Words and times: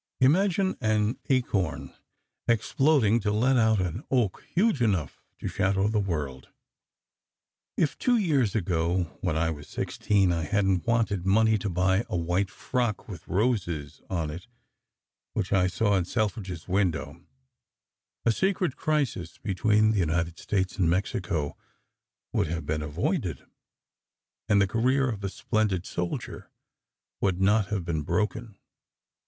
Imagine 0.19 0.75
an 0.81 1.19
acorn 1.29 1.93
exploding 2.47 3.19
to 3.19 3.31
let 3.31 3.55
out 3.55 3.79
an 3.79 4.03
oak 4.09 4.43
huge 4.51 4.81
enough 4.81 5.21
to 5.37 5.47
shadow 5.47 5.87
the 5.87 5.99
world! 5.99 6.49
If, 7.77 7.99
two 7.99 8.17
years 8.17 8.55
ago, 8.55 9.03
when 9.21 9.37
I 9.37 9.51
was 9.51 9.67
sixteen, 9.67 10.31
I 10.31 10.41
hadn 10.45 10.79
t 10.79 10.85
wanted 10.87 11.23
money 11.23 11.59
to 11.59 11.69
buy 11.69 12.03
a 12.09 12.17
white 12.17 12.49
frock 12.49 13.07
with 13.07 13.27
roses 13.27 14.01
on 14.09 14.31
it, 14.31 14.47
which 15.33 15.53
I 15.53 15.67
saw 15.67 15.95
in 15.97 16.05
Selfridge 16.05 16.49
s 16.49 16.67
window, 16.67 17.21
a 18.25 18.31
secret 18.31 18.75
crisis 18.75 19.37
between 19.37 19.91
the 19.91 19.99
United 19.99 20.39
States 20.39 20.79
and 20.79 20.89
Mexico 20.89 21.55
would 22.33 22.47
have 22.47 22.65
been 22.65 22.81
avoided; 22.81 23.45
and 24.49 24.59
the 24.59 24.65
career 24.65 25.07
of 25.11 25.23
a 25.23 25.29
splendid 25.29 25.85
soldier 25.85 26.49
would 27.21 27.39
not 27.39 27.67
have 27.67 27.85
been 27.85 28.01
broken. 28.01 28.57